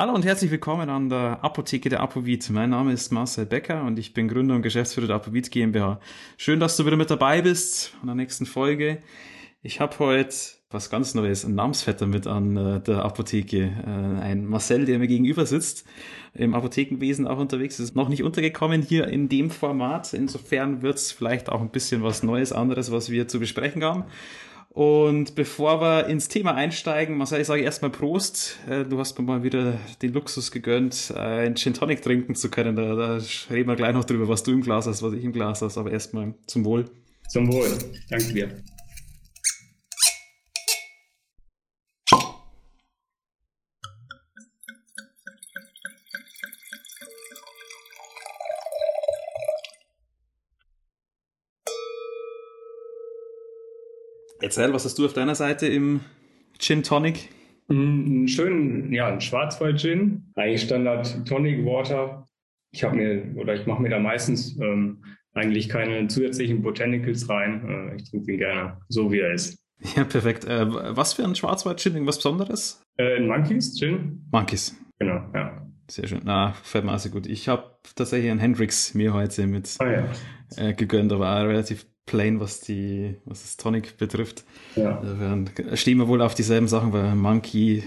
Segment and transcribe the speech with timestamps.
[0.00, 2.48] Hallo und herzlich willkommen an der Apotheke der Apovit.
[2.48, 6.00] Mein Name ist Marcel Becker und ich bin Gründer und Geschäftsführer der Apovit GmbH.
[6.38, 9.02] Schön, dass du wieder mit dabei bist an der nächsten Folge.
[9.62, 10.34] Ich habe heute
[10.70, 13.72] was ganz Neues, ein Namensvetter mit an äh, der Apotheke.
[13.86, 15.84] Äh, ein Marcel, der mir gegenüber sitzt,
[16.32, 20.14] im Apothekenwesen auch unterwegs ist, noch nicht untergekommen hier in dem Format.
[20.14, 24.04] Insofern wird es vielleicht auch ein bisschen was Neues, anderes, was wir zu besprechen haben.
[24.72, 28.56] Und bevor wir ins Thema einsteigen, Marcel, ich sage erstmal Prost.
[28.68, 32.76] Äh, du hast mir mal wieder den Luxus gegönnt, ein Gin Tonic trinken zu können.
[32.76, 33.18] Da, da
[33.50, 35.76] reden wir gleich noch drüber, was du im Glas hast, was ich im Glas hast.
[35.76, 36.84] Aber erstmal zum Wohl.
[37.28, 37.68] Zum Wohl.
[38.08, 38.62] Danke dir.
[54.50, 56.00] Erzähl, was hast du auf deiner Seite im
[56.58, 57.28] Gin Tonic?
[57.68, 60.32] Mm, einen schönen, ja, ein Schwarzwald-Gin.
[60.34, 62.26] Eigentlich Standard Tonic Water.
[62.72, 67.64] Ich habe mir, oder ich mache mir da meistens ähm, eigentlich keine zusätzlichen Botanicals rein.
[67.92, 69.56] Äh, ich trinke ihn gerne, so wie er ist.
[69.96, 70.44] Ja, perfekt.
[70.46, 71.92] Äh, was für ein Schwarzwald-Gin?
[71.94, 72.82] Irgendwas Besonderes?
[72.96, 74.26] Äh, ein Monkeys Gin.
[74.32, 74.76] Monkeys.
[74.98, 75.64] Genau, ja.
[75.88, 76.22] Sehr schön.
[76.24, 77.28] Na, fällt mir also gut.
[77.28, 80.08] Ich habe tatsächlich einen Hendrix mir heute mit Ah, ja.
[80.56, 84.42] äh, gegönnt, aber relativ plain, was die, was das Tonic betrifft.
[84.74, 87.82] Ja, Insofern stehen wir wohl auf dieselben Sachen, weil Monkey äh,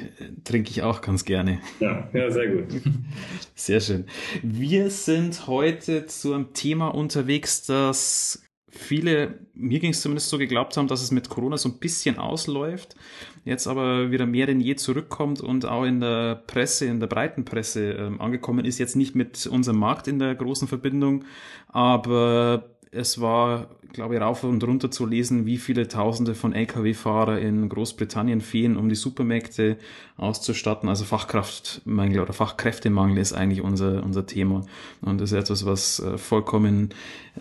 [0.46, 1.60] trinke ich auch ganz gerne.
[1.82, 2.82] ja, ja, sehr gut.
[3.56, 4.06] Sehr schön.
[4.42, 10.78] Wir sind heute zu einem Thema unterwegs, das viele, mir ging es zumindest so geglaubt
[10.78, 12.96] haben, dass es mit Corona so ein bisschen ausläuft,
[13.44, 17.44] jetzt aber wieder mehr denn je zurückkommt und auch in der Presse, in der breiten
[17.44, 21.26] Presse ähm, angekommen ist, jetzt nicht mit unserem Markt in der großen Verbindung,
[21.68, 27.40] aber es war, glaube ich, rauf und runter zu lesen, wie viele Tausende von Lkw-Fahrer
[27.40, 29.78] in Großbritannien fehlen, um die Supermärkte
[30.18, 30.90] auszustatten.
[30.90, 34.66] Also Fachkraftmangel oder Fachkräftemangel ist eigentlich unser, unser Thema.
[35.02, 36.90] Und das ist etwas, was äh, vollkommen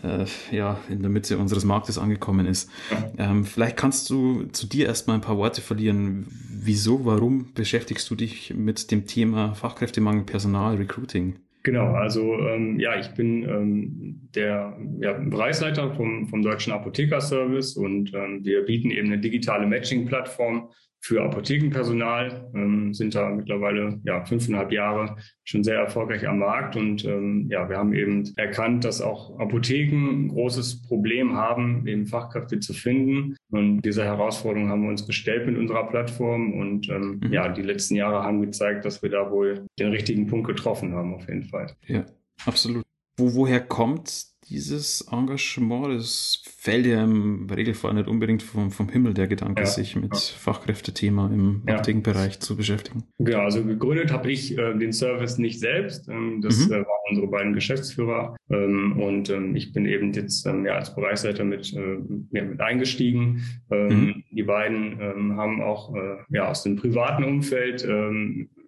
[0.03, 2.71] äh, ja, in der Mitte unseres Marktes angekommen ist.
[3.19, 6.27] Ähm, vielleicht kannst du zu dir erstmal ein paar Worte verlieren.
[6.65, 11.37] Wieso, warum beschäftigst du dich mit dem Thema Fachkräftemangel, Personal, Recruiting?
[11.65, 18.13] Genau, also ähm, ja, ich bin ähm, der ja, Bereichsleiter vom, vom Deutschen Apothekerservice und
[18.15, 20.71] ähm, wir bieten eben eine digitale Matching-Plattform
[21.03, 27.05] für Apothekenpersonal, ähm, sind da mittlerweile ja fünfeinhalb Jahre schon sehr erfolgreich am Markt und
[27.05, 32.61] ähm, ja, wir haben eben erkannt, dass auch Apotheken ein großes Problem haben, eben Fachkräfte
[32.61, 37.33] zu finden und diese Herausforderung haben wir uns gestellt mit unserer Plattform und ähm, Mhm.
[37.33, 41.15] ja, die letzten Jahre haben gezeigt, dass wir da wohl den richtigen Punkt getroffen haben
[41.15, 41.75] auf jeden Fall.
[41.87, 42.05] Ja,
[42.47, 42.85] absolut.
[43.19, 45.95] Wo, woher kommt dieses Engagement?
[45.95, 50.13] Das fällt ja im Regelfall nicht unbedingt vom, vom Himmel, der Gedanke, Ja, sich mit
[50.15, 50.21] ja.
[50.39, 51.75] Fachkräftethema im Ja.
[51.75, 53.05] Apothekenbereich zu beschäftigen.
[53.19, 56.09] Genau, also gegründet habe ich äh, den Service nicht selbst.
[56.09, 56.73] Ähm, das Mhm.
[56.73, 58.37] äh, waren unsere beiden Geschäftsführer.
[58.51, 61.99] Ähm, und ähm, ich bin eben jetzt ähm, ja, als Bereichsleiter mit, äh,
[62.33, 63.43] ja, mit eingestiegen.
[63.71, 64.23] Ähm, Mhm.
[64.31, 67.87] Die beiden ähm, haben auch äh, ja, aus dem privaten Umfeld,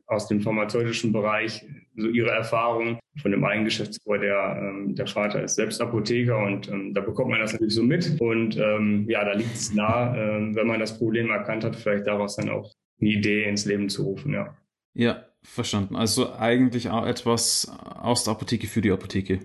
[0.07, 1.65] aus dem pharmazeutischen Bereich
[1.97, 6.69] so ihre Erfahrungen von dem einen Geschäftsführer, der, ähm, der Vater ist selbst Apotheker und
[6.69, 8.21] ähm, da bekommt man das natürlich so mit.
[8.21, 12.07] Und ähm, ja, da liegt es nah, ähm, wenn man das Problem erkannt hat, vielleicht
[12.07, 14.57] daraus dann auch eine Idee ins Leben zu rufen, ja.
[14.95, 15.97] Ja, verstanden.
[15.97, 19.41] Also eigentlich auch etwas aus der Apotheke für die Apotheke.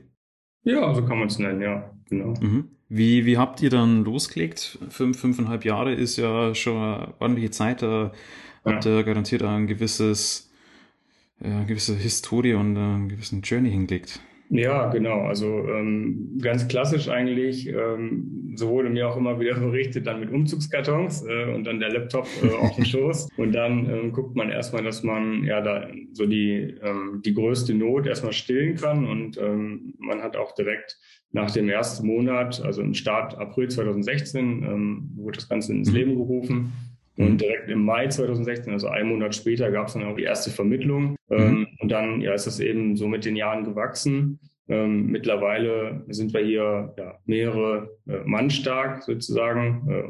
[0.64, 2.34] Ja, so kann man es nennen, ja, genau.
[2.40, 2.70] Mhm.
[2.90, 4.80] Wie, wie habt ihr dann losgelegt?
[4.90, 7.84] Fünf, fünfeinhalb Jahre ist ja schon eine ordentliche Zeit.
[7.84, 8.12] Da
[8.66, 10.49] habt ihr garantiert ein gewisses,
[11.44, 14.22] ja, eine gewisse Historie und einen gewissen Journey hingelegt.
[14.52, 15.22] Ja, genau.
[15.22, 17.68] Also ähm, ganz klassisch eigentlich.
[17.68, 21.92] Ähm, so wurde mir auch immer wieder berichtet, dann mit Umzugskartons äh, und dann der
[21.92, 23.30] Laptop äh, auf dem Schoß.
[23.38, 27.76] Und dann ähm, guckt man erstmal, dass man ja da so die, ähm, die größte
[27.76, 29.06] Not erstmal stillen kann.
[29.08, 30.98] Und ähm, man hat auch direkt
[31.32, 35.96] nach dem ersten Monat, also im Start April 2016, ähm, wurde das Ganze ins Mhm.
[35.96, 36.74] Leben gerufen.
[37.20, 37.26] Mhm.
[37.26, 40.50] Und direkt im Mai 2016, also einen Monat später, gab es dann auch die erste
[40.50, 41.16] Vermittlung.
[41.30, 44.40] Ähm, und dann ja, ist das eben so mit den Jahren gewachsen.
[44.70, 49.88] Ähm, mittlerweile sind wir hier ja, mehrere äh, Mann stark sozusagen.
[49.90, 50.04] Äh,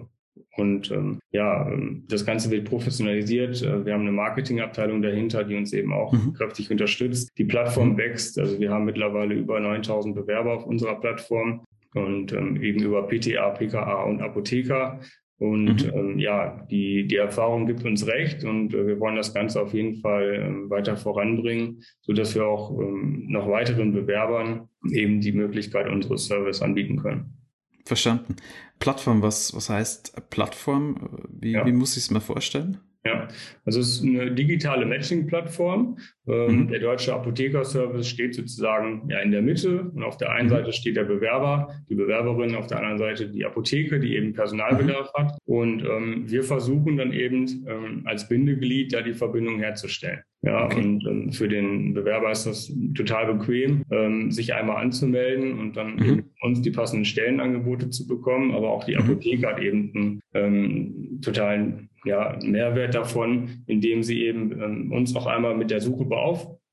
[0.61, 3.61] und ähm, ja, ähm, das Ganze wird professionalisiert.
[3.61, 6.33] Äh, wir haben eine Marketingabteilung dahinter, die uns eben auch Mhm.
[6.33, 7.29] kräftig unterstützt.
[7.37, 8.37] Die Plattform wächst.
[8.37, 11.63] Also wir haben mittlerweile über 9000 Bewerber auf unserer Plattform
[11.95, 14.99] und ähm, eben über PTA, PKA und Apotheker.
[15.39, 15.91] Und Mhm.
[15.93, 19.73] ähm, ja, die, die Erfahrung gibt uns recht und äh, wir wollen das Ganze auf
[19.73, 25.31] jeden Fall ähm, weiter voranbringen, so dass wir auch ähm, noch weiteren Bewerbern eben die
[25.31, 27.37] Möglichkeit unseres Service anbieten können.
[27.85, 28.35] Verstanden.
[28.79, 31.09] Plattform, was, was heißt Plattform?
[31.31, 31.65] Wie, Ja.
[31.65, 32.77] wie muss ich es mir vorstellen?
[33.05, 33.29] Ja,
[33.63, 35.97] also es ist eine digitale Matching-Plattform.
[36.27, 36.67] Ähm, mhm.
[36.67, 40.53] Der deutsche Apothekerservice steht sozusagen ja in der Mitte und auf der einen mhm.
[40.53, 45.11] Seite steht der Bewerber, die Bewerberin, auf der anderen Seite die Apotheke, die eben Personalbedarf
[45.15, 45.21] mhm.
[45.21, 45.37] hat.
[45.45, 50.21] Und ähm, wir versuchen dann eben ähm, als Bindeglied da die Verbindung herzustellen.
[50.41, 50.79] Ja, okay.
[50.79, 55.95] und ähm, für den Bewerber ist das total bequem, ähm, sich einmal anzumelden und dann
[55.97, 56.23] mhm.
[56.41, 58.53] uns die passenden Stellenangebote zu bekommen.
[58.53, 59.01] Aber auch die mhm.
[59.01, 65.27] Apotheke hat eben einen ähm, totalen ja, Mehrwert davon, indem sie eben ähm, uns auch
[65.27, 66.05] einmal mit der Suche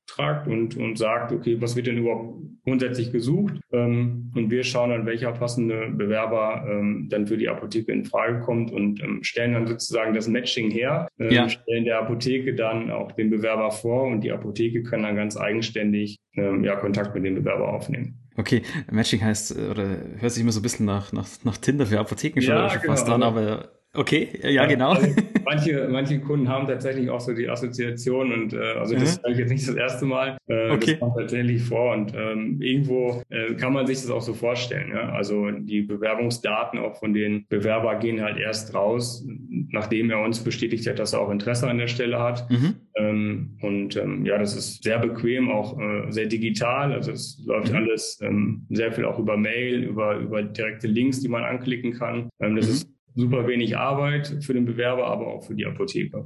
[0.07, 3.55] beauftragt und, und sagt, okay, was wird denn überhaupt grundsätzlich gesucht?
[3.71, 8.39] Ähm, und wir schauen dann, welcher passende Bewerber ähm, dann für die Apotheke in Frage
[8.39, 11.49] kommt und ähm, stellen dann sozusagen das Matching her, ähm, ja.
[11.49, 16.17] stellen der Apotheke dann auch den Bewerber vor und die Apotheke kann dann ganz eigenständig
[16.35, 18.19] ähm, ja, Kontakt mit dem Bewerber aufnehmen.
[18.37, 18.61] Okay,
[18.91, 22.41] Matching heißt, oder hört sich immer so ein bisschen nach, nach, nach Tinder für Apotheken
[22.41, 22.93] schon ja, genau.
[22.93, 24.91] fast an, aber Okay, ja, genau.
[24.91, 25.07] Also
[25.47, 29.31] manche, manche Kunden haben tatsächlich auch so die Assoziation und äh, also das mhm.
[29.31, 30.37] ich jetzt nicht das erste Mal.
[30.47, 30.91] Äh, okay.
[30.91, 34.91] Das kommt tatsächlich vor und ähm, irgendwo äh, kann man sich das auch so vorstellen.
[34.91, 35.13] Ja?
[35.13, 39.25] Also die Bewerbungsdaten auch von den Bewerber gehen halt erst raus,
[39.69, 42.49] nachdem er uns bestätigt hat, dass er auch Interesse an der Stelle hat.
[42.49, 42.75] Mhm.
[42.95, 46.91] Ähm, und ähm, ja, das ist sehr bequem, auch äh, sehr digital.
[46.91, 47.77] Also es läuft mhm.
[47.77, 52.29] alles ähm, sehr viel auch über Mail, über, über direkte Links, die man anklicken kann.
[52.41, 52.71] Ähm, das mhm.
[52.73, 56.25] ist super wenig Arbeit für den Bewerber, aber auch für die Apotheker.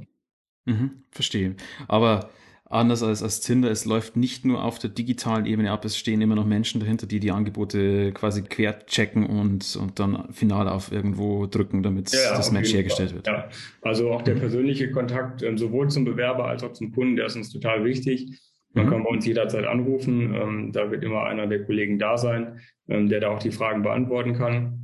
[0.66, 1.56] Mhm, verstehe.
[1.88, 2.30] Aber
[2.66, 6.20] anders als, als Tinder, es läuft nicht nur auf der digitalen Ebene ab, es stehen
[6.20, 10.92] immer noch Menschen dahinter, die die Angebote quasi quer checken und, und dann final auf
[10.92, 13.26] irgendwo drücken, damit ja, das Match hergestellt wird.
[13.26, 13.48] Ja,
[13.80, 14.40] also auch der mhm.
[14.40, 18.40] persönliche Kontakt ähm, sowohl zum Bewerber als auch zum Kunden, der ist uns total wichtig.
[18.74, 18.90] Man mhm.
[18.90, 20.34] kann bei uns jederzeit anrufen.
[20.34, 23.82] Ähm, da wird immer einer der Kollegen da sein, ähm, der da auch die Fragen
[23.82, 24.81] beantworten kann.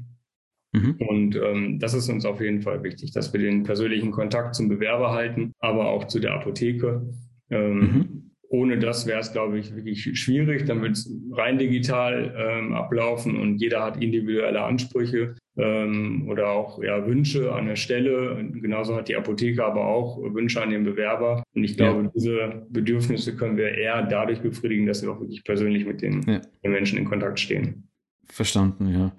[0.79, 0.97] Mhm.
[0.99, 4.69] Und ähm, das ist uns auf jeden Fall wichtig, dass wir den persönlichen Kontakt zum
[4.69, 7.03] Bewerber halten, aber auch zu der Apotheke.
[7.51, 8.29] Ähm, mhm.
[8.51, 10.65] Ohne das wäre es, glaube ich, wirklich schwierig.
[10.65, 16.83] Dann wird es rein digital ähm, ablaufen und jeder hat individuelle Ansprüche ähm, oder auch
[16.83, 18.43] ja, Wünsche an der Stelle.
[18.55, 21.43] Genauso hat die Apotheke aber auch Wünsche an den Bewerber.
[21.55, 22.11] Und ich glaube, ja.
[22.15, 26.41] diese Bedürfnisse können wir eher dadurch befriedigen, dass wir auch wirklich persönlich mit den, ja.
[26.65, 27.91] den Menschen in Kontakt stehen.
[28.31, 29.13] Verstanden, ja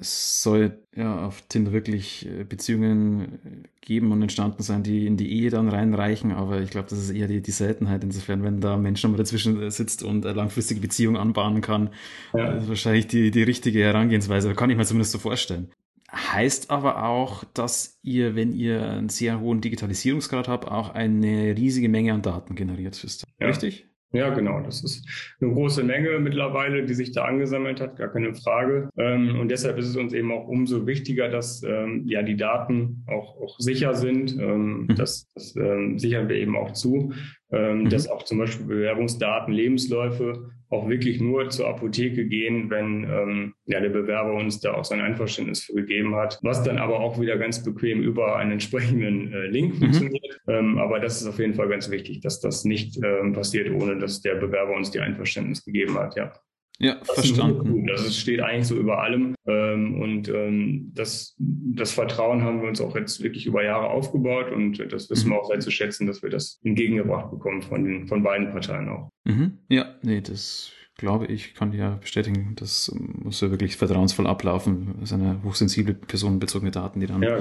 [0.00, 5.16] es soll ja auf Tinder wirklich äh, Beziehungen äh, geben und entstanden sein, die in
[5.16, 8.02] die Ehe dann reinreichen, aber ich glaube, das ist eher die, die Seltenheit.
[8.02, 11.90] Insofern, wenn da ein Mensch nochmal dazwischen äh, sitzt und eine langfristige Beziehung anbahnen kann,
[12.32, 12.52] ja.
[12.52, 14.54] ist wahrscheinlich die, die richtige Herangehensweise.
[14.54, 15.70] Kann ich mir zumindest so vorstellen.
[16.10, 21.88] Heißt aber auch, dass ihr, wenn ihr einen sehr hohen Digitalisierungsgrad habt, auch eine riesige
[21.88, 23.02] Menge an Daten generiert.
[23.04, 23.46] Ist ja.
[23.46, 23.89] richtig?
[24.12, 24.60] Ja, genau.
[24.60, 25.06] Das ist
[25.40, 28.88] eine große Menge mittlerweile, die sich da angesammelt hat, gar keine Frage.
[28.96, 33.04] Ähm, und deshalb ist es uns eben auch umso wichtiger, dass ähm, ja die Daten
[33.06, 34.36] auch, auch sicher sind.
[34.38, 34.96] Ähm, mhm.
[34.96, 35.54] Das, das
[35.96, 37.12] sichern wir eben auch zu,
[37.50, 37.88] mhm.
[37.88, 43.80] dass auch zum Beispiel Bewerbungsdaten, Lebensläufe auch wirklich nur zur Apotheke gehen, wenn ähm, ja,
[43.80, 47.36] der Bewerber uns da auch sein Einverständnis für gegeben hat, was dann aber auch wieder
[47.36, 49.78] ganz bequem über einen entsprechenden äh, Link mhm.
[49.78, 50.40] funktioniert.
[50.46, 53.98] Ähm, aber das ist auf jeden Fall ganz wichtig, dass das nicht ähm, passiert, ohne
[53.98, 56.32] dass der Bewerber uns die Einverständnis gegeben hat, ja.
[56.80, 57.86] Ja, das verstanden.
[57.86, 59.34] Das also steht eigentlich so über allem.
[59.46, 64.50] Ähm, und ähm, das, das Vertrauen haben wir uns auch jetzt wirklich über Jahre aufgebaut
[64.50, 65.32] und das wissen mhm.
[65.32, 68.88] wir auch sehr zu schätzen, dass wir das entgegengebracht bekommen von, den, von beiden Parteien
[68.88, 69.10] auch.
[69.24, 69.58] Mhm.
[69.68, 74.96] Ja, nee, das glaube ich, kann ja bestätigen, das muss ja wirklich vertrauensvoll ablaufen.
[75.00, 77.38] Das sind ja hochsensible personenbezogene Daten, die dann ja.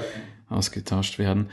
[0.47, 1.49] ausgetauscht werden.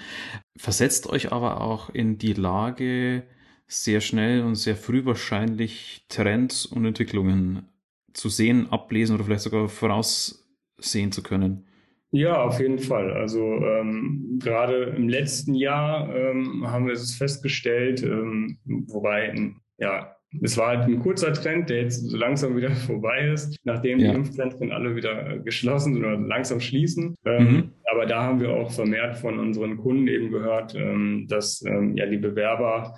[0.56, 3.24] Versetzt euch aber auch in die Lage,
[3.66, 7.68] sehr schnell und sehr früh wahrscheinlich Trends und Entwicklungen
[8.16, 11.66] zu sehen, ablesen oder vielleicht sogar voraussehen zu können.
[12.12, 13.12] Ja, auf jeden Fall.
[13.12, 19.34] Also ähm, gerade im letzten Jahr ähm, haben wir es festgestellt, ähm, wobei
[19.78, 23.98] ja, es war halt ein kurzer Trend, der jetzt so langsam wieder vorbei ist, nachdem
[23.98, 24.10] ja.
[24.10, 27.16] die Impfzentren alle wieder geschlossen sind oder langsam schließen.
[27.24, 27.72] Ähm, mhm.
[27.92, 32.06] Aber da haben wir auch vermehrt von unseren Kunden eben gehört, ähm, dass ähm, ja
[32.06, 32.94] die Bewerber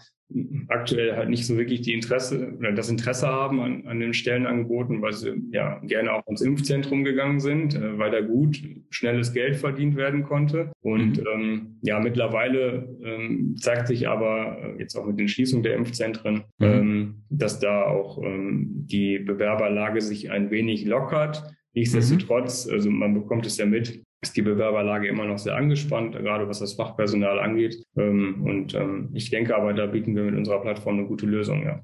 [0.68, 5.00] aktuell halt nicht so wirklich die Interesse oder das Interesse haben an, an den Stellenangeboten,
[5.00, 9.56] weil sie ja gerne auch ins Impfzentrum gegangen sind, äh, weil da gut schnelles Geld
[9.56, 10.70] verdient werden konnte.
[10.82, 11.26] Und mhm.
[11.35, 16.44] ähm, ja, mittlerweile ähm, zeigt sich aber äh, jetzt auch mit den Schließungen der Impfzentren,
[16.58, 16.66] mhm.
[16.66, 21.42] ähm, dass da auch ähm, die Bewerberlage sich ein wenig lockert.
[21.75, 26.48] Nichtsdestotrotz, also man bekommt es ja mit, ist die Bewerberlage immer noch sehr angespannt, gerade
[26.48, 27.84] was das Fachpersonal angeht.
[27.96, 31.62] Ähm, und ähm, ich denke aber, da bieten wir mit unserer Plattform eine gute Lösung,
[31.62, 31.82] ja.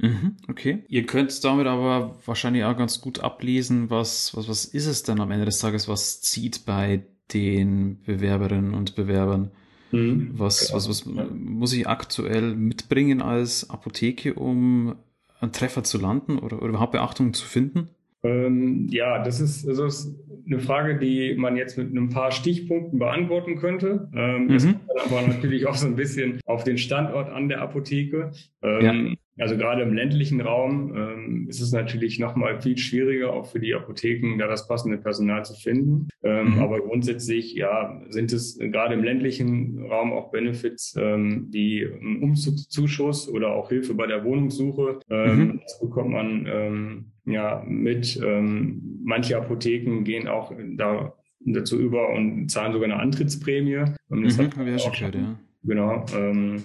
[0.00, 0.84] Mhm, okay.
[0.88, 5.20] Ihr könnt damit aber wahrscheinlich auch ganz gut ablesen, was, was, was ist es denn
[5.20, 9.50] am Ende des Tages, was zieht bei den Bewerberinnen und Bewerbern?
[9.92, 10.30] Mhm.
[10.32, 14.96] Was, was, was muss ich aktuell mitbringen als Apotheke, um
[15.40, 17.90] einen Treffer zu landen oder, oder überhaupt Beachtung zu finden?
[18.24, 22.98] Ähm, ja, das ist, das ist eine Frage, die man jetzt mit ein paar Stichpunkten
[22.98, 24.08] beantworten könnte.
[24.14, 24.48] Ähm, mhm.
[24.48, 28.32] Das kommt aber natürlich auch so ein bisschen auf den Standort an der Apotheke.
[28.62, 29.14] Ähm, ja.
[29.36, 33.74] Also gerade im ländlichen Raum ähm, ist es natürlich nochmal viel schwieriger, auch für die
[33.74, 36.08] Apotheken, da das passende Personal zu finden.
[36.22, 36.58] Ähm, mhm.
[36.60, 43.28] Aber grundsätzlich, ja, sind es gerade im ländlichen Raum auch Benefits, ähm, wie ein Umzugszuschuss
[43.28, 45.00] oder auch Hilfe bei der Wohnungssuche.
[45.10, 45.60] Ähm, mhm.
[45.62, 48.20] Das bekommt man ähm, ja mit.
[48.22, 51.14] Ähm, manche Apotheken gehen auch da
[51.46, 53.84] dazu über und zahlen sogar eine Antrittsprämie.
[54.08, 55.38] das mhm, habe ich auch schon gehört, ja.
[55.62, 56.06] Genau.
[56.16, 56.62] Ähm,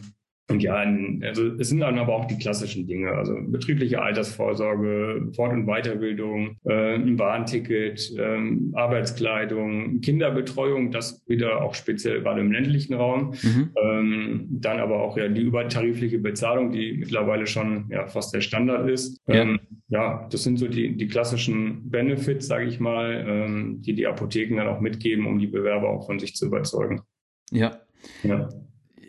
[0.49, 0.83] und ja,
[1.21, 6.57] also es sind dann aber auch die klassischen Dinge, also betriebliche Altersvorsorge, Fort- und Weiterbildung,
[6.63, 13.35] äh, ein Bahnticket, ähm, Arbeitskleidung, Kinderbetreuung, das wieder auch speziell gerade im ländlichen Raum.
[13.43, 13.69] Mhm.
[13.79, 18.89] Ähm, dann aber auch ja die übertarifliche Bezahlung, die mittlerweile schon ja fast der Standard
[18.89, 19.21] ist.
[19.27, 23.93] Ja, ähm, ja das sind so die, die klassischen Benefits, sage ich mal, ähm, die
[23.93, 27.01] die Apotheken dann auch mitgeben, um die Bewerber auch von sich zu überzeugen.
[27.51, 27.81] Ja.
[28.23, 28.49] Ja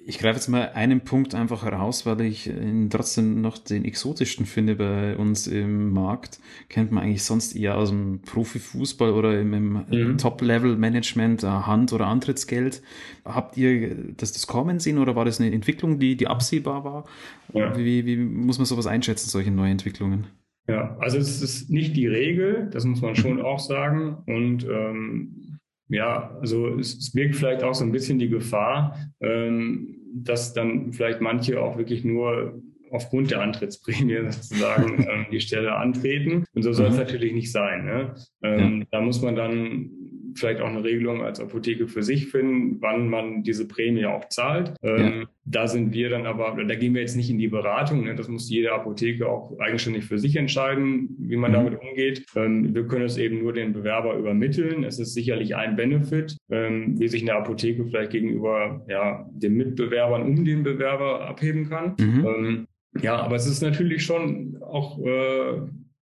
[0.06, 4.46] ich greife jetzt mal einen Punkt einfach heraus, weil ich ihn trotzdem noch den exotischsten
[4.46, 6.40] finde bei uns im Markt.
[6.68, 10.18] Kennt man eigentlich sonst eher aus dem Profifußball oder im, im mhm.
[10.18, 12.82] Top-Level-Management, äh, Hand- oder Antrittsgeld.
[13.24, 17.04] Habt ihr das, das kommen sehen oder war das eine Entwicklung, die, die absehbar war?
[17.52, 17.76] Ja.
[17.76, 20.26] Wie, wie muss man sowas einschätzen, solche Neuentwicklungen?
[20.66, 24.18] Ja, also es ist nicht die Regel, das muss man schon auch sagen.
[24.26, 25.58] Und ähm,
[25.90, 30.92] ja, also es, es birgt vielleicht auch so ein bisschen die Gefahr, ähm, dass dann
[30.92, 36.44] vielleicht manche auch wirklich nur aufgrund der Antrittsprämie sozusagen ähm, die Stelle antreten.
[36.54, 37.00] Und so soll es mhm.
[37.00, 37.84] natürlich nicht sein.
[37.84, 38.14] Ne?
[38.42, 38.86] Ähm, ja.
[38.92, 39.90] Da muss man dann
[40.34, 44.74] vielleicht auch eine Regelung als Apotheke für sich finden, wann man diese Prämie auch zahlt.
[44.82, 45.26] Ähm, ja.
[45.44, 48.04] Da sind wir dann aber, da gehen wir jetzt nicht in die Beratung.
[48.04, 48.14] Ne?
[48.14, 51.54] Das muss jede Apotheke auch eigenständig für sich entscheiden, wie man mhm.
[51.54, 52.26] damit umgeht.
[52.36, 54.84] Ähm, wir können es eben nur den Bewerber übermitteln.
[54.84, 60.22] Es ist sicherlich ein Benefit, ähm, wie sich eine Apotheke vielleicht gegenüber ja, den Mitbewerbern
[60.22, 61.94] um den Bewerber abheben kann.
[61.98, 62.26] Mhm.
[62.26, 62.66] Ähm,
[63.00, 65.60] ja, aber es ist natürlich schon auch äh,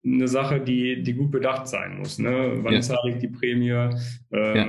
[0.03, 2.17] eine Sache, die, die gut bedacht sein muss.
[2.17, 2.59] Ne?
[2.61, 2.81] Wann ja.
[2.81, 3.69] zahle ich die Prämie?
[3.71, 4.67] Ähm, ja.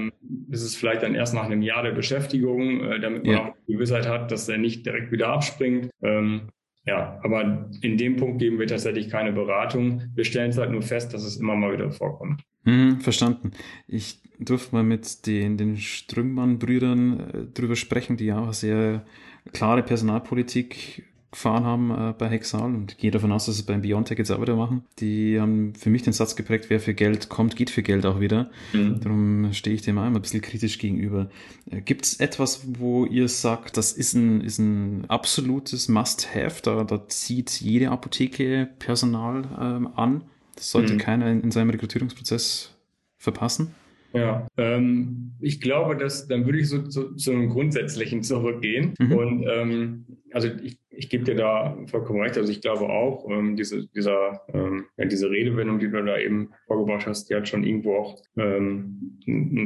[0.50, 3.48] Ist es vielleicht dann erst nach einem Jahr der Beschäftigung, äh, damit man ja.
[3.48, 5.90] auch die Gewissheit hat, dass er nicht direkt wieder abspringt.
[6.02, 6.48] Ähm,
[6.84, 10.02] ja, aber in dem Punkt geben wir tatsächlich keine Beratung.
[10.14, 12.42] Wir stellen es halt nur fest, dass es immer mal wieder vorkommt.
[12.64, 13.52] Hm, verstanden.
[13.86, 19.06] Ich durfte mal mit den, den Strüngmann-Brüdern äh, drüber sprechen, die ja auch sehr
[19.52, 24.18] klare Personalpolitik gefahren haben äh, bei Hexal und gehe davon aus, dass sie beim Biontech
[24.18, 24.84] jetzt auch wieder machen.
[24.98, 28.20] Die haben für mich den Satz geprägt, wer für Geld kommt, geht für Geld auch
[28.20, 28.50] wieder.
[28.72, 29.00] Mhm.
[29.00, 31.30] Darum stehe ich dem auch immer ein bisschen kritisch gegenüber.
[31.70, 36.84] Äh, Gibt es etwas, wo ihr sagt, das ist ein, ist ein absolutes Must-Have, da,
[36.84, 40.22] da zieht jede Apotheke Personal ähm, an?
[40.54, 40.98] Das sollte mhm.
[40.98, 42.74] keiner in, in seinem Rekrutierungsprozess
[43.16, 43.74] verpassen?
[44.14, 48.94] Ja, ähm, ich glaube, dass dann würde ich so zu, zu einem Grundsätzlichen zurückgehen.
[48.98, 49.12] Mhm.
[49.12, 52.36] Und ähm, also ich, ich gebe dir da vollkommen recht.
[52.36, 56.50] Also ich glaube auch, ähm, diese, dieser, ähm, ja, diese Redewendung, die du da eben
[56.66, 59.18] vorgebracht hast, die hat schon irgendwo auch ähm,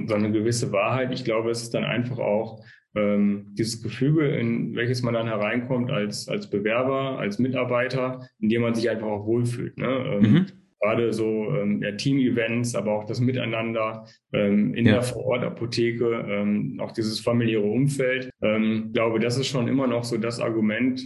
[0.08, 1.12] so eine gewisse Wahrheit.
[1.12, 5.90] Ich glaube, es ist dann einfach auch ähm, dieses Gefüge, in welches man dann hereinkommt
[5.90, 9.76] als, als Bewerber, als Mitarbeiter, in dem man sich einfach auch wohlfühlt.
[9.76, 9.86] Ne?
[9.86, 10.46] Ähm, mhm
[10.80, 14.94] gerade so ähm, ja, Team-Events, aber auch das Miteinander ähm, in ja.
[14.94, 18.30] der Vorortapotheke, ähm, auch dieses familiäre Umfeld.
[18.42, 21.00] Ähm, ich glaube, das ist schon immer noch so das Argument,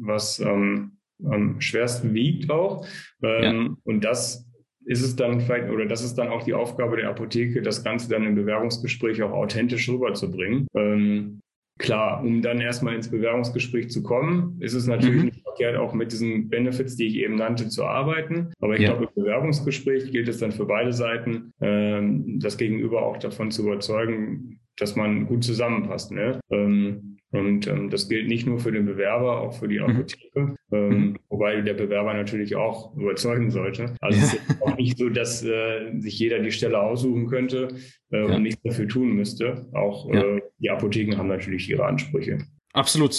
[0.00, 0.92] was ähm,
[1.24, 2.86] am schwersten wiegt auch.
[3.22, 3.76] Ähm, ja.
[3.84, 4.48] Und das
[4.84, 8.08] ist es dann vielleicht, oder das ist dann auch die Aufgabe der Apotheke, das Ganze
[8.08, 10.66] dann im Bewerbungsgespräch auch authentisch rüberzubringen.
[10.74, 11.40] Ähm,
[11.82, 15.24] Klar, um dann erstmal ins Bewerbungsgespräch zu kommen, ist es natürlich mhm.
[15.26, 18.52] nicht verkehrt, auch mit diesen Benefits, die ich eben nannte, zu arbeiten.
[18.60, 18.90] Aber ich ja.
[18.90, 23.62] glaube, im Bewerbungsgespräch gilt es dann für beide Seiten, ähm, das Gegenüber auch davon zu
[23.62, 26.12] überzeugen, dass man gut zusammenpasst.
[26.12, 26.38] Ne?
[26.50, 29.86] Ähm, und ähm, das gilt nicht nur für den Bewerber, auch für die mhm.
[29.86, 30.56] Apotheke, mhm.
[30.70, 33.94] ähm, wobei der Bewerber natürlich auch überzeugen sollte.
[34.00, 34.24] Also ja.
[34.24, 37.68] es ist auch nicht so, dass äh, sich jeder die Stelle aussuchen könnte
[38.10, 38.36] äh, ja.
[38.36, 39.66] und nichts dafür tun müsste.
[39.72, 40.22] Auch ja.
[40.22, 42.38] äh, die Apotheken haben natürlich ihre Ansprüche.
[42.74, 43.14] Absolut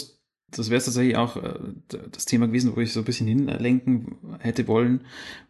[0.56, 1.54] das wäre tatsächlich auch äh,
[2.12, 5.02] das Thema gewesen, wo ich so ein bisschen hinlenken hätte wollen,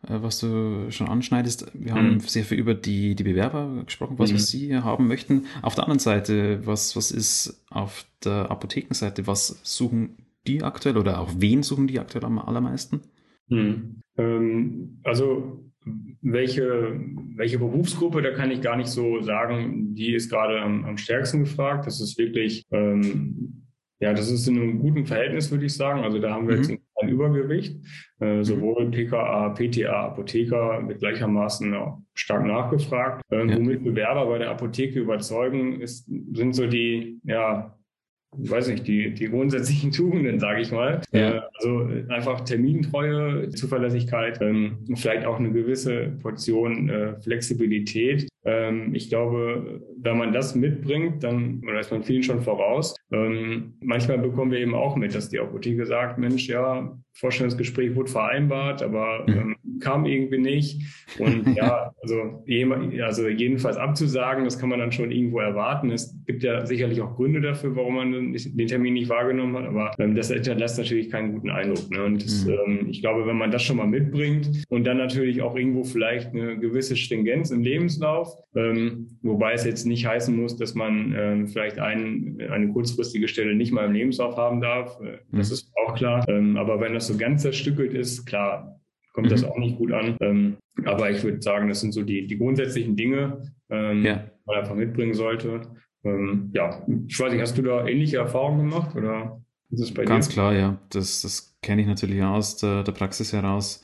[0.07, 1.71] äh, was du schon anschneidest.
[1.73, 2.19] Wir haben mhm.
[2.19, 4.37] sehr viel über die, die Bewerber gesprochen, was, mhm.
[4.37, 5.45] sie haben möchten.
[5.61, 10.17] Auf der anderen Seite, was, was ist auf der Apothekenseite, was suchen
[10.47, 13.01] die aktuell oder auch wen suchen die aktuell am allermeisten?
[13.49, 14.01] Hm.
[14.17, 15.63] Ähm, also
[16.21, 16.99] welche,
[17.35, 21.41] welche Berufsgruppe, da kann ich gar nicht so sagen, die ist gerade am, am stärksten
[21.41, 21.85] gefragt.
[21.85, 23.62] Das ist wirklich, ähm,
[23.99, 26.01] ja, das ist in einem guten Verhältnis, würde ich sagen.
[26.01, 26.63] Also da haben wir mhm.
[26.63, 27.77] jetzt ein Übergewicht.
[28.19, 28.43] Äh, mhm.
[28.43, 31.75] sowohl PKA, PTA, Apotheker wird gleichermaßen
[32.13, 33.21] stark nachgefragt.
[33.31, 33.55] Ähm, ja.
[33.55, 37.77] Womit Bewerber bei der Apotheke überzeugen, ist, sind so die, ja,
[38.35, 41.01] weiß nicht, die, die grundsätzlichen Tugenden, sage ich mal.
[41.11, 41.35] Ja.
[41.35, 48.27] Äh, also einfach Termintreue, Zuverlässigkeit, ähm, vielleicht auch eine gewisse Portion äh, Flexibilität.
[48.45, 52.95] Ähm, ich glaube, wenn man das mitbringt, dann oder ist man vielen schon voraus.
[53.11, 58.11] Ähm, manchmal bekommen wir eben auch mit, dass die Apotheke sagt, Mensch, ja, Vorstellungsgespräch wurde
[58.11, 59.55] vereinbart, aber mhm.
[59.79, 60.81] Kam irgendwie nicht.
[61.19, 62.43] Und ja, also,
[63.03, 65.91] also jedenfalls abzusagen, das kann man dann schon irgendwo erwarten.
[65.91, 69.91] Es gibt ja sicherlich auch Gründe dafür, warum man den Termin nicht wahrgenommen hat, aber
[69.99, 71.89] ähm, das hinterlässt natürlich keinen guten Eindruck.
[71.91, 72.03] Ne?
[72.03, 72.53] Und das, mhm.
[72.65, 76.31] ähm, ich glaube, wenn man das schon mal mitbringt und dann natürlich auch irgendwo vielleicht
[76.31, 81.47] eine gewisse Stringenz im Lebenslauf, ähm, wobei es jetzt nicht heißen muss, dass man ähm,
[81.47, 84.99] vielleicht ein, eine kurzfristige Stelle nicht mal im Lebenslauf haben darf.
[85.01, 85.53] Äh, das mhm.
[85.53, 86.27] ist auch klar.
[86.27, 88.79] Ähm, aber wenn das so ganz zerstückelt ist, klar,
[89.13, 89.31] kommt mhm.
[89.31, 90.17] das auch nicht gut an.
[90.19, 94.15] Ähm, aber ich würde sagen, das sind so die, die grundsätzlichen Dinge, ähm, ja.
[94.15, 95.61] die man einfach mitbringen sollte.
[96.03, 100.03] Ähm, ja, ich weiß nicht, hast du da ähnliche Erfahrungen gemacht oder ist es bei
[100.03, 100.33] Ganz dir?
[100.33, 100.79] klar, ja.
[100.89, 103.83] Das, das kenne ich natürlich aus der, der Praxis heraus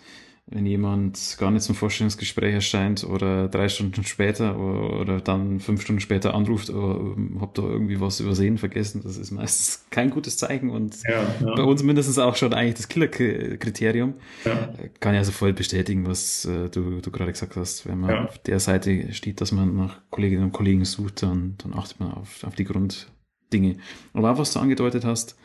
[0.52, 5.82] wenn jemand gar nicht zum Vorstellungsgespräch erscheint oder drei Stunden später oder, oder dann fünf
[5.82, 10.38] Stunden später anruft, oh, hab da irgendwie was übersehen, vergessen, das ist meistens kein gutes
[10.38, 11.56] Zeichen und ja, ja.
[11.56, 14.16] bei uns mindestens auch schon eigentlich das Killer-Kriterium.
[14.44, 14.74] Ja.
[15.00, 17.88] Kann ich also voll bestätigen, was äh, du, du gerade gesagt hast.
[17.88, 21.76] Wenn man auf der Seite steht, dass man nach Kolleginnen und Kollegen sucht, dann, dann
[21.76, 23.78] achtet man auf, auf die Grunddinge.
[24.14, 25.38] Aber auch was du angedeutet hast,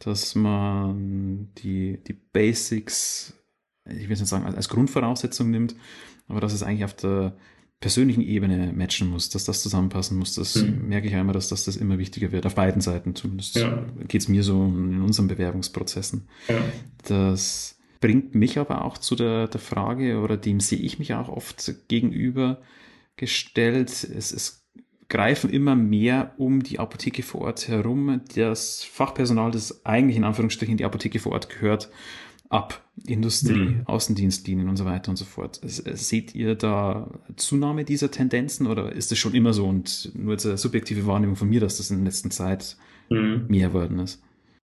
[0.00, 3.34] dass man die, die Basics
[3.84, 5.74] ich will es nicht sagen, als Grundvoraussetzung nimmt,
[6.28, 7.36] aber dass es eigentlich auf der
[7.80, 10.34] persönlichen Ebene matchen muss, dass das zusammenpassen muss.
[10.34, 10.88] Das mhm.
[10.88, 13.56] merke ich einmal, dass, dass das immer wichtiger wird, auf beiden Seiten zumindest.
[13.56, 13.86] Ja.
[14.06, 16.28] Geht es mir so in unseren Bewerbungsprozessen.
[16.48, 16.60] Ja.
[17.08, 21.28] Das bringt mich aber auch zu der, der Frage, oder dem sehe ich mich auch
[21.28, 22.60] oft gegenüber
[23.16, 23.88] gestellt.
[23.88, 24.66] Es, es
[25.08, 28.20] greifen immer mehr um die Apotheke vor Ort herum.
[28.34, 31.90] Das Fachpersonal, das eigentlich in Anführungsstrichen die Apotheke vor Ort gehört,
[32.50, 32.84] ab.
[33.06, 33.82] Industrie, mhm.
[33.86, 35.58] Außendienstlinien und so weiter und so fort.
[35.64, 40.44] Seht ihr da Zunahme dieser Tendenzen oder ist es schon immer so und nur als
[40.44, 42.76] eine subjektive Wahrnehmung von mir, dass das in der letzten Zeit
[43.08, 43.46] mhm.
[43.48, 44.22] mehr geworden ist?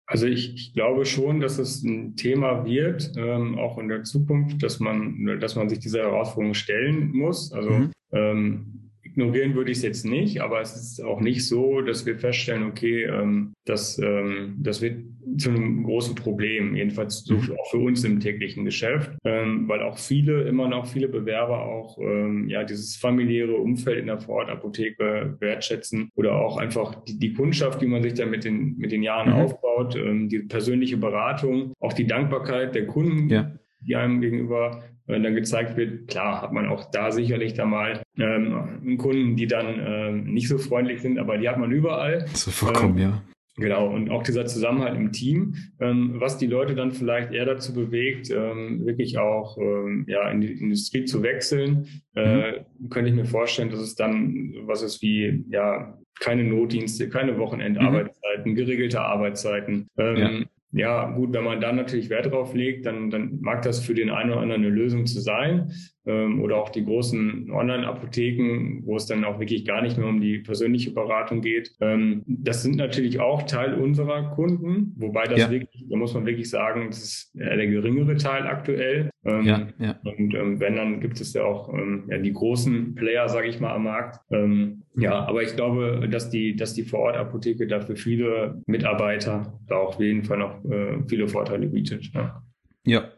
[0.06, 4.62] Also ich, ich, glaube schon, dass es ein Thema wird, ähm, auch in der Zukunft,
[4.62, 7.52] dass man, dass man sich dieser Herausforderung stellen muss.
[7.52, 7.90] Also mhm.
[8.12, 8.79] ähm,
[9.10, 12.64] Ignorieren würde ich es jetzt nicht, aber es ist auch nicht so, dass wir feststellen,
[12.64, 15.02] okay, ähm, das, ähm, das wird
[15.36, 19.82] zu einem großen Problem, jedenfalls so für, auch für uns im täglichen Geschäft, ähm, weil
[19.82, 25.36] auch viele, immer noch viele Bewerber auch ähm, ja dieses familiäre Umfeld in der Vorortapotheke
[25.40, 29.02] wertschätzen oder auch einfach die, die Kundschaft, die man sich da mit den, mit den
[29.02, 29.36] Jahren mhm.
[29.36, 33.52] aufbaut, ähm, die persönliche Beratung, auch die Dankbarkeit der Kunden, ja.
[33.80, 38.02] die einem gegenüber wenn dann gezeigt wird, klar hat man auch da sicherlich da mal
[38.18, 42.26] ähm, Kunden, die dann ähm, nicht so freundlich sind, aber die hat man überall.
[42.34, 43.22] So vollkommen, ähm, ja.
[43.56, 47.74] Genau, und auch dieser Zusammenhalt im Team, ähm, was die Leute dann vielleicht eher dazu
[47.74, 52.88] bewegt, ähm, wirklich auch ähm, ja, in die Industrie zu wechseln, äh, mhm.
[52.88, 58.52] könnte ich mir vorstellen, dass es dann was ist wie ja keine Notdienste, keine Wochenendarbeitszeiten,
[58.52, 58.54] mhm.
[58.54, 59.88] geregelte Arbeitszeiten.
[59.98, 61.10] Ähm, ja.
[61.10, 64.30] Gut, wenn man dann natürlich Wert drauf legt, dann, dann mag das für den einen
[64.30, 65.72] oder anderen eine Lösung zu sein
[66.06, 70.20] ähm, oder auch die großen Online-Apotheken, wo es dann auch wirklich gar nicht mehr um
[70.20, 71.72] die persönliche Beratung geht.
[71.80, 75.50] Ähm, das sind natürlich auch Teil unserer Kunden, wobei das ja.
[75.50, 79.10] wirklich, da muss man wirklich sagen, das ist der geringere Teil aktuell.
[79.24, 80.00] Ähm, ja, ja.
[80.04, 83.60] Und ähm, wenn, dann gibt es ja auch ähm, ja, die großen Player, sage ich
[83.60, 84.20] mal, am Markt.
[84.30, 89.90] Ähm, ja, aber ich glaube, dass die, dass die Vorortapotheke dafür viele Mitarbeiter da auch
[89.90, 92.10] auf jeden Fall noch äh, viele Vorteile bietet.
[92.14, 92.42] Ja.
[92.84, 93.10] ja,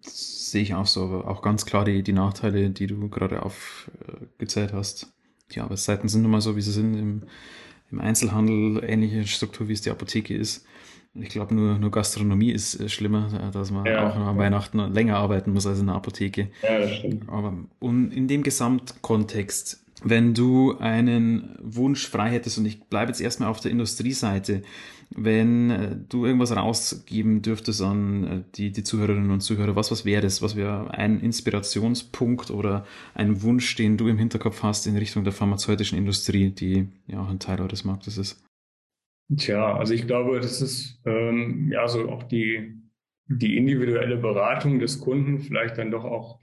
[0.00, 4.72] sehe ich auch so, aber auch ganz klar die, die Nachteile, die du gerade aufgezählt
[4.72, 5.12] hast.
[5.52, 7.22] Die Arbeitszeiten sind nun mal so, wie sie sind im,
[7.90, 10.66] im Einzelhandel, ähnliche Struktur, wie es die Apotheke ist.
[11.14, 15.52] Ich glaube, nur, nur Gastronomie ist schlimmer, dass man ja, auch an Weihnachten länger arbeiten
[15.52, 16.50] muss als in der Apotheke.
[16.62, 17.28] Ja, das stimmt.
[17.28, 23.20] Aber und in dem Gesamtkontext, wenn du einen Wunsch frei hättest, und ich bleibe jetzt
[23.20, 24.62] erstmal auf der Industrieseite,
[25.10, 30.04] wenn äh, du irgendwas rausgeben dürftest an äh, die, die Zuhörerinnen und Zuhörer, was, was
[30.04, 30.42] wäre das?
[30.42, 35.32] Was wäre ein Inspirationspunkt oder ein Wunsch, den du im Hinterkopf hast in Richtung der
[35.32, 38.44] pharmazeutischen Industrie, die ja auch ein Teil eures Marktes ist?
[39.36, 42.74] Tja, also ich glaube, das ist ähm, ja so auch die,
[43.28, 46.40] die individuelle Beratung des Kunden vielleicht dann doch auch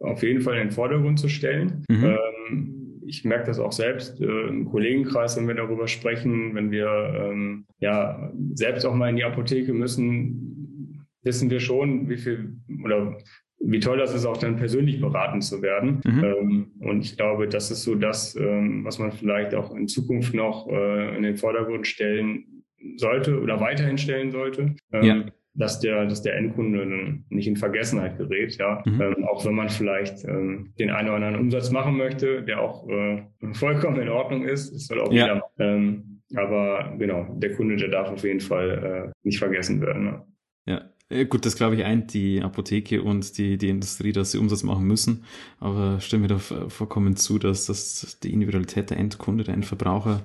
[0.00, 1.84] auf jeden Fall in den Vordergrund zu stellen.
[1.88, 2.04] Mhm.
[2.04, 2.79] Ähm,
[3.10, 7.66] ich merke das auch selbst äh, im Kollegenkreis, wenn wir darüber sprechen, wenn wir ähm,
[7.80, 13.18] ja selbst auch mal in die Apotheke müssen, wissen wir schon, wie viel oder
[13.62, 16.00] wie toll das ist, auch dann persönlich beraten zu werden.
[16.04, 16.24] Mhm.
[16.24, 20.32] Ähm, und ich glaube, das ist so das, ähm, was man vielleicht auch in Zukunft
[20.32, 22.64] noch äh, in den Vordergrund stellen
[22.96, 24.74] sollte oder weiterhin stellen sollte.
[24.92, 25.24] Ähm, ja
[25.60, 28.82] dass der, dass der Endkunde nicht in Vergessenheit gerät, ja.
[28.86, 29.00] Mhm.
[29.00, 32.88] Ähm, auch wenn man vielleicht ähm, den einen oder anderen Umsatz machen möchte, der auch
[32.88, 35.24] äh, vollkommen in Ordnung ist, ist halt auch ja.
[35.24, 35.44] wieder.
[35.58, 40.04] Ähm, aber genau, der Kunde, der darf auf jeden Fall äh, nicht vergessen werden.
[40.04, 40.22] Ne?
[40.66, 40.90] Ja,
[41.28, 44.86] gut, das glaube ich eint die Apotheke und die, die Industrie, dass sie Umsatz machen
[44.86, 45.24] müssen.
[45.58, 50.22] Aber stimme mir da vollkommen zu, dass, dass die Individualität der Endkunde, der Endverbraucher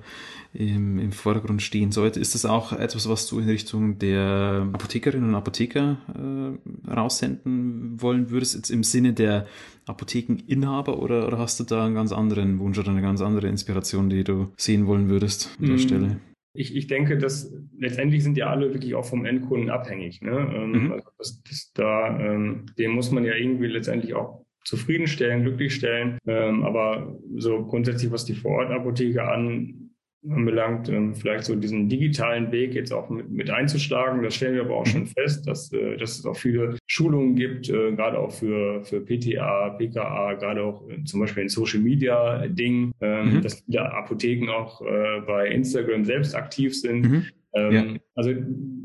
[0.54, 2.20] im, im Vordergrund stehen sollte.
[2.20, 8.30] Ist das auch etwas, was du in Richtung der Apothekerinnen und Apotheker äh, raussenden wollen
[8.30, 9.46] würdest, jetzt im Sinne der
[9.86, 14.08] Apothekeninhaber oder, oder hast du da einen ganz anderen Wunsch oder eine ganz andere Inspiration,
[14.08, 15.80] die du sehen wollen würdest an der mm.
[15.80, 16.20] Stelle?
[16.56, 20.22] Ich, ich denke, dass letztendlich sind ja alle wirklich auch vom Endkunden abhängig.
[20.22, 20.52] Ne?
[20.54, 20.92] Ähm, mhm.
[20.92, 26.18] Also das, das da, ähm, den muss man ja irgendwie letztendlich auch zufriedenstellen, glücklichstellen.
[26.26, 29.85] Ähm, aber so grundsätzlich, was die Vorortapotheke an,
[30.30, 34.22] anbelangt, ähm, vielleicht so diesen digitalen Weg jetzt auch mit, mit einzuschlagen.
[34.22, 35.06] Das stellen wir aber auch schon mhm.
[35.08, 39.70] fest, dass, äh, dass es auch viele Schulungen gibt, äh, gerade auch für, für PTA,
[39.70, 43.42] PKA, gerade auch äh, zum Beispiel in Social Media Dingen, ähm, mhm.
[43.42, 44.80] dass viele Apotheken auch
[45.26, 47.08] bei Instagram selbst aktiv sind.
[47.08, 47.24] Mhm.
[47.54, 47.84] Ähm, ja.
[48.14, 48.32] Also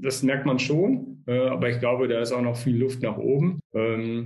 [0.01, 3.59] das merkt man schon, aber ich glaube, da ist auch noch viel Luft nach oben.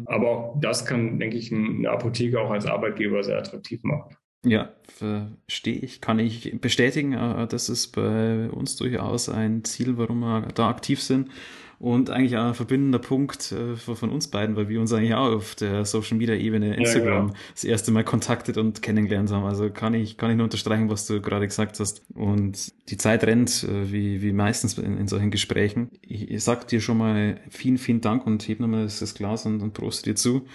[0.06, 4.16] Aber auch das kann, denke ich, eine Apotheke auch als Arbeitgeber sehr attraktiv machen.
[4.46, 7.14] Ja, verstehe ich, kann ich bestätigen.
[7.14, 11.30] Äh, das ist bei uns durchaus ein Ziel, warum wir da aktiv sind.
[11.78, 15.56] Und eigentlich ein verbindender Punkt äh, von uns beiden, weil wir uns eigentlich auch auf
[15.56, 17.34] der Social Media Ebene Instagram ja, genau.
[17.54, 19.44] das erste Mal kontaktet und kennengelernt haben.
[19.44, 22.02] Also kann ich, kann ich nur unterstreichen, was du gerade gesagt hast.
[22.14, 25.92] Und die Zeit rennt, äh, wie, wie meistens in, in solchen Gesprächen.
[26.02, 29.46] Ich, ich sag dir schon mal vielen, vielen Dank und heb nochmal das, das Glas
[29.46, 30.46] und, und proste dir zu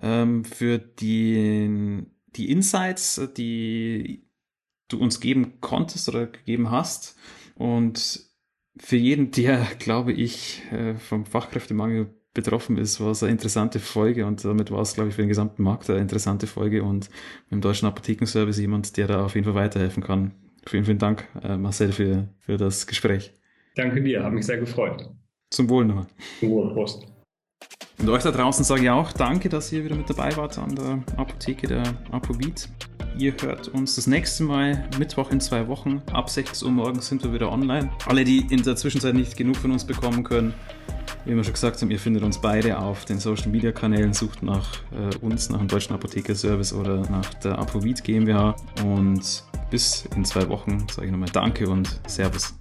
[0.00, 4.24] ähm, für den die Insights, die
[4.88, 7.16] du uns geben konntest oder gegeben hast.
[7.54, 8.20] Und
[8.76, 14.24] für jeden, der, glaube ich, äh, vom Fachkräftemangel betroffen ist, war es eine interessante Folge
[14.24, 17.10] und damit war es, glaube ich, für den gesamten Markt eine interessante Folge und
[17.44, 20.32] mit dem Deutschen Apothekenservice jemand, der da auf jeden Fall weiterhelfen kann.
[20.66, 23.34] Vielen, vielen Dank, äh, Marcel, für, für das Gespräch.
[23.74, 25.10] Danke dir, hat mich sehr gefreut.
[25.50, 26.06] Zum Wohl nochmal.
[26.40, 27.06] Zum Wohl, Prost.
[28.02, 30.74] Und euch da draußen sage ich auch danke, dass ihr wieder mit dabei wart an
[30.74, 32.68] der Apotheke der Apobeat.
[33.16, 36.02] Ihr hört uns das nächste Mal Mittwoch in zwei Wochen.
[36.12, 37.90] Ab 6 Uhr morgens sind wir wieder online.
[38.06, 40.52] Alle, die in der Zwischenzeit nicht genug von uns bekommen können,
[41.24, 44.42] wie wir schon gesagt haben, ihr findet uns beide auf den Social Media Kanälen, sucht
[44.42, 48.56] nach äh, uns, nach dem Deutschen Apotheker Service oder nach der Apovid GmbH.
[48.84, 52.52] Und bis in zwei Wochen sage ich nochmal Danke und Servus.